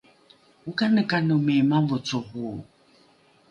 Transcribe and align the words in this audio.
okanekanomi 0.69 1.55
mavocoro? 1.69 2.49